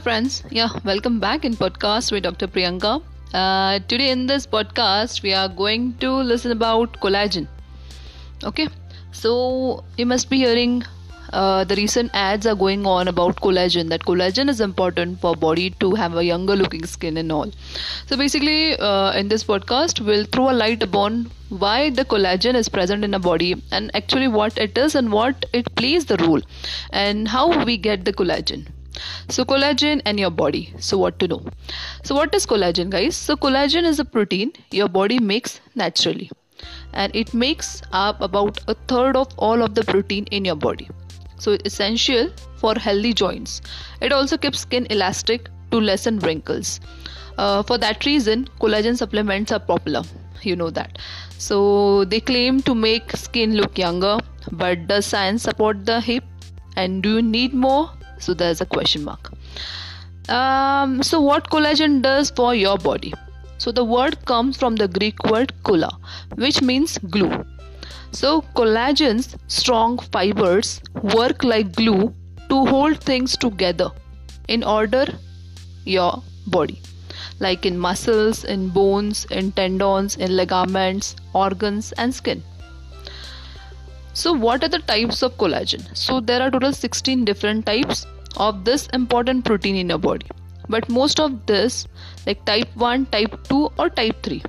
[0.00, 0.42] friends.
[0.50, 2.46] Yeah, welcome back in podcast with Dr.
[2.48, 3.02] Priyanka.
[3.34, 7.46] Uh, today in this podcast, we are going to listen about collagen.
[8.42, 8.68] Okay,
[9.12, 10.82] so you must be hearing
[11.34, 13.90] uh, the recent ads are going on about collagen.
[13.90, 17.52] That collagen is important for body to have a younger looking skin and all.
[18.06, 22.70] So basically, uh, in this podcast, we'll throw a light upon why the collagen is
[22.70, 26.40] present in a body and actually what it is and what it plays the role
[26.90, 28.66] and how we get the collagen
[29.28, 30.72] so collagen and your body.
[30.78, 31.42] So what to know
[32.02, 33.16] so what is collagen guys?
[33.16, 36.30] So collagen is a protein your body makes naturally.
[36.92, 40.88] And it makes up about a third of all of the protein in your body.
[41.38, 43.60] So it's essential for healthy joints.
[44.00, 46.80] It also keeps skin elastic to lessen wrinkles.
[47.38, 50.02] Uh, for that reason collagen supplements are popular.
[50.42, 50.98] You know that.
[51.38, 54.18] So they claim to make skin look younger
[54.52, 56.24] but does science support the hip.
[56.76, 59.32] And do you need more so there's a question mark.
[60.28, 63.12] Um, so what collagen does for your body?
[63.58, 65.90] So the word comes from the greek word kolla
[66.36, 67.44] which means glue.
[68.12, 70.80] So collagen's strong fibers
[71.14, 72.14] work like glue
[72.48, 73.90] to hold things together
[74.48, 75.06] in order
[75.84, 76.80] your body.
[77.38, 82.42] Like in muscles in bones in tendons in ligaments organs and skin
[84.12, 85.96] so, what are the types of collagen?
[85.96, 90.26] So, there are total 16 different types of this important protein in your body.
[90.68, 91.86] But most of this,
[92.26, 94.42] like type 1, type 2, or type 3.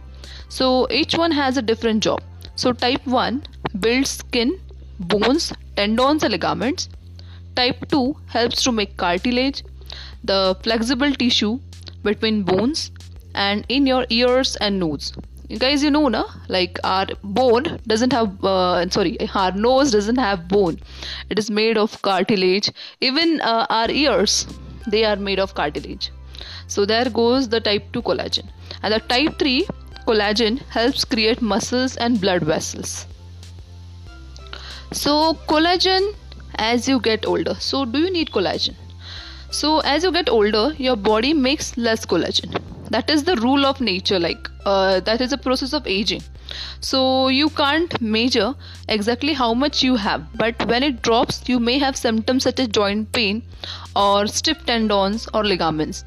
[0.50, 2.22] So, each one has a different job.
[2.56, 3.44] So, type 1
[3.80, 4.60] builds skin,
[5.00, 6.90] bones, tendons, and ligaments.
[7.56, 9.64] Type 2 helps to make cartilage,
[10.24, 11.60] the flexible tissue
[12.04, 12.92] between bones,
[13.36, 15.14] and in your ears and nose
[15.60, 20.48] guys you know na like our bone doesn't have uh, sorry our nose doesn't have
[20.48, 20.80] bone.
[21.30, 22.72] It is made of cartilage.
[23.02, 24.48] Even uh, our ears
[24.88, 26.12] they are made of cartilage.
[26.68, 28.50] So there goes the type 2 collagen.
[28.82, 29.68] And the type 3
[30.08, 33.06] collagen helps create muscles and blood vessels.
[34.92, 36.16] So collagen
[36.56, 38.76] as you get older so do you need collagen?
[39.50, 43.80] So as you get older your body makes less collagen that is the rule of
[43.80, 46.22] nature like uh, that is a process of aging.
[46.82, 48.54] So you can't measure
[48.90, 52.68] exactly how much you have but when it drops you may have symptoms such as
[52.80, 53.44] joint pain
[53.96, 56.04] or stiff tendons or ligaments.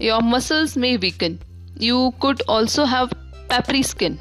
[0.00, 1.38] Your muscles may weaken.
[1.78, 3.12] You could also have
[3.48, 4.18] papery skin.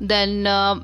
[0.00, 0.82] Then uh,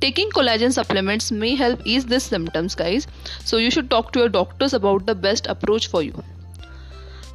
[0.00, 3.06] taking collagen supplements may help ease these symptoms guys.
[3.44, 6.24] So you should talk to your doctors about the best approach for you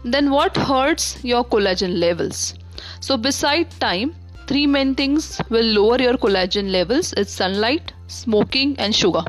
[0.03, 2.55] then what hurts your collagen levels?
[2.99, 4.15] So beside time,
[4.47, 7.13] three main things will lower your collagen levels.
[7.13, 9.23] It's sunlight, smoking and sugar.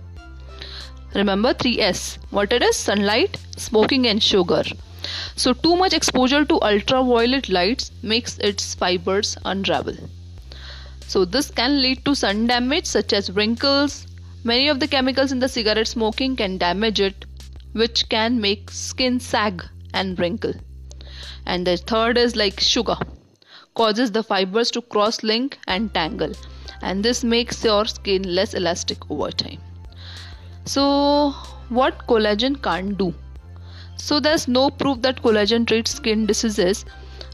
[1.15, 2.19] Remember 3S.
[2.31, 2.77] What it is?
[2.77, 4.65] Sunlight, smoking and sugar.
[5.37, 9.97] So too much exposure to ultraviolet lights makes its fibers unravel.
[11.07, 14.09] So this can lead to sun damage such as wrinkles.
[14.43, 17.27] Many of the chemicals in the cigarette smoking can damage it
[17.73, 20.55] which can make skin sag and wrinkle.
[21.47, 22.97] And the third is like sugar,
[23.75, 26.33] causes the fibers to cross link and tangle,
[26.83, 29.61] and this makes your skin less elastic over time.
[30.67, 30.85] So,
[31.69, 33.15] what collagen can't do?
[33.97, 36.85] So, there's no proof that collagen treats skin diseases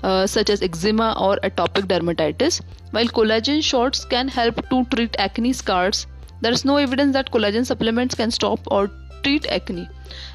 [0.03, 2.60] uh, such as eczema or atopic dermatitis,
[2.91, 6.06] while collagen shots can help to treat acne scars.
[6.41, 8.91] There is no evidence that collagen supplements can stop or
[9.23, 9.89] treat acne.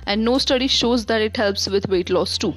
[0.05, 2.53] And no study shows that it helps with weight loss too.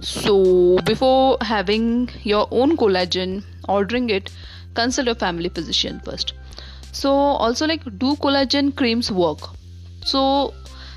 [0.00, 4.30] So before having your own collagen ordering it
[4.74, 6.34] consult your family physician first.
[6.92, 9.38] So also like do collagen creams work?
[10.04, 10.54] So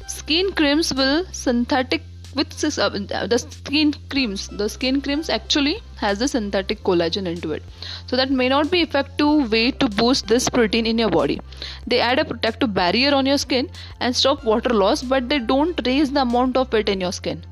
[0.08, 2.02] skin creams will synthetic
[2.36, 7.64] with uh, the skin creams the skin creams actually has the synthetic collagen into it.
[8.08, 11.40] So that may not be effective way to boost this protein in your body.
[11.88, 13.70] They add a protective barrier on your skin
[14.02, 17.44] and stop water loss but they don't raise the amount of it in your skin.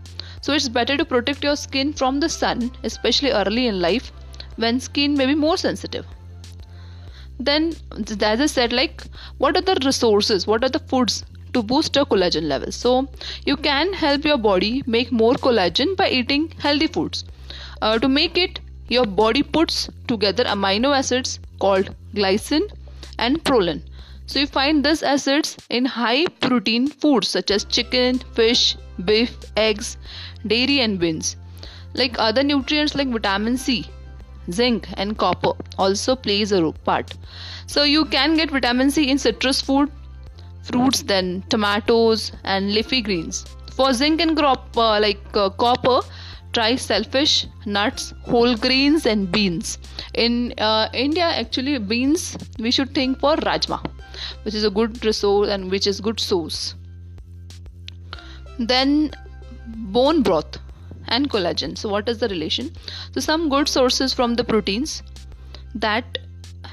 [0.41, 4.11] So it's better to protect your skin from the sun especially early in life
[4.57, 6.05] when skin may be more sensitive.
[7.39, 7.73] Then
[8.21, 9.03] as i said like
[9.37, 10.45] what are the resources?
[10.45, 12.75] What are the foods to boost your collagen levels.
[12.75, 13.07] So,
[13.45, 17.23] you can help your body make more collagen by eating healthy foods.
[17.81, 18.59] Uh, to make it,
[18.89, 22.69] your body puts together amino acids called glycine
[23.17, 23.81] and proline.
[24.25, 28.75] So, you find these acids in high protein foods such as chicken, fish,
[29.05, 29.97] beef, eggs,
[30.47, 31.35] dairy, and beans.
[31.93, 33.85] Like other nutrients like vitamin C,
[34.51, 37.13] zinc, and copper also plays a part.
[37.67, 39.91] So, you can get vitamin C in citrus food
[40.63, 43.45] fruits then tomatoes and leafy greens.
[43.75, 46.01] For zinc and crop uh, like uh, copper
[46.53, 49.77] try shellfish nuts whole grains and beans.
[50.13, 53.79] In uh, india actually beans we should think for rajma
[54.43, 56.75] which is a good resource and which is good source.
[58.59, 59.11] Then
[59.65, 60.59] bone broth
[61.07, 61.77] and collagen.
[61.77, 62.71] So what is the relation?
[63.13, 65.01] So some good sources from the proteins
[65.75, 66.19] that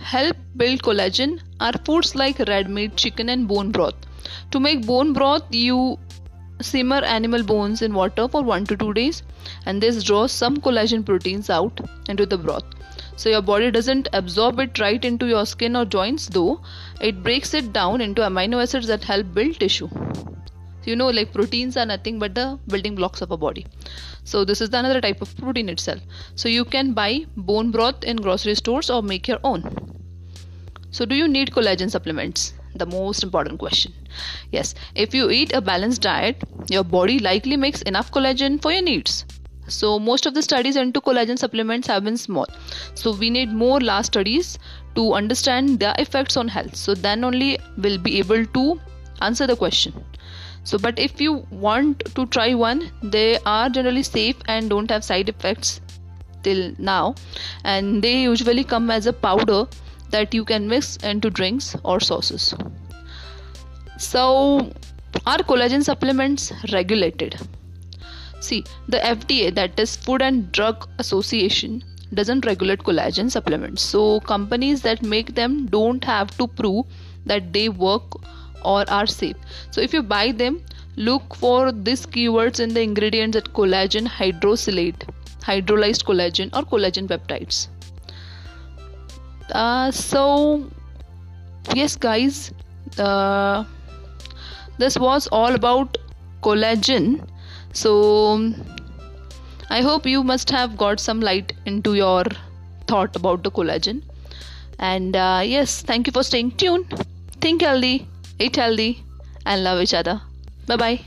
[0.00, 3.94] help build collagen are foods like red meat chicken and bone broth.
[4.50, 5.98] To make bone broth you
[6.60, 9.22] simmer animal bones in water for 1 to 2 days
[9.66, 12.64] and this draws some collagen proteins out into the broth.
[13.16, 16.60] So your body doesn't absorb it right into your skin or joints though
[17.00, 19.88] it breaks it down into amino acids that help build tissue
[20.84, 23.66] you know like proteins are nothing but the building blocks of a body.
[24.24, 26.00] So this is the another type of protein itself.
[26.34, 29.62] So you can buy bone broth in grocery stores or make your own.
[30.90, 32.54] So do you need collagen supplements?
[32.74, 33.92] The most important question.
[34.52, 34.74] Yes.
[34.94, 39.24] If you eat a balanced diet your body likely makes enough collagen for your needs.
[39.66, 42.46] So most of the studies into collagen supplements have been small.
[42.94, 44.58] So we need more large studies
[44.94, 46.74] to understand their effects on health.
[46.74, 48.80] So then only we'll be able to
[49.20, 49.92] answer the question
[50.64, 55.04] so but if you want to try one they are generally safe and don't have
[55.04, 55.80] side effects
[56.42, 57.14] till now.
[57.64, 59.66] And they usually come as a powder
[60.10, 62.54] that you can mix into drinks or sauces.
[63.98, 64.72] So
[65.26, 67.38] are collagen supplements regulated?
[68.40, 71.84] See the fda that is food and drug association
[72.14, 73.82] doesn't regulate collagen supplements.
[73.82, 76.86] So companies that make them don't have to prove
[77.26, 78.02] that they work
[78.64, 79.36] or are safe.
[79.70, 80.62] So if you buy them,
[80.96, 85.08] look for these keywords in the ingredients at collagen hydrolysate,
[85.40, 87.68] hydrolyzed collagen or collagen peptides.
[89.52, 90.70] Uh, so
[91.74, 92.52] yes guys
[92.98, 93.64] uh,
[94.78, 95.98] this was all about
[96.42, 97.20] collagen
[97.72, 98.52] so
[99.70, 102.24] i hope you must have got some light into your
[102.86, 104.02] thought about the collagen
[104.78, 106.86] and uh, yes thank you for staying tuned
[107.40, 108.08] think healthy
[108.40, 109.04] eat healthy,
[109.46, 110.20] and love each other.
[110.66, 111.00] Bye bye.